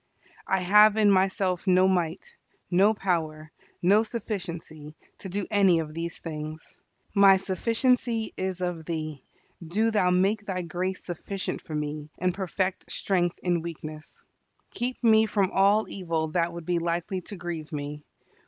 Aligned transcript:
I 0.47 0.61
have 0.61 0.97
in 0.97 1.11
myself 1.11 1.67
no 1.67 1.87
might, 1.87 2.35
no 2.71 2.95
power, 2.95 3.51
no 3.83 4.01
sufficiency, 4.01 4.95
to 5.19 5.29
do 5.29 5.45
any 5.51 5.77
of 5.77 5.93
these 5.93 6.17
things. 6.17 6.79
My 7.13 7.37
sufficiency 7.37 8.33
is 8.35 8.61
of 8.61 8.85
Thee. 8.85 9.23
Do 9.63 9.91
Thou 9.91 10.09
make 10.09 10.43
Thy 10.43 10.63
grace 10.63 11.03
sufficient 11.03 11.61
for 11.61 11.75
me, 11.75 12.09
and 12.17 12.33
perfect 12.33 12.91
strength 12.91 13.37
in 13.43 13.61
weakness. 13.61 14.23
Keep 14.71 15.03
me 15.03 15.27
from 15.27 15.51
all 15.51 15.85
evil 15.87 16.29
that 16.29 16.51
would 16.51 16.65
be 16.65 16.79
likely 16.79 17.21
to 17.21 17.35
grieve 17.35 17.71
me. 17.71 18.03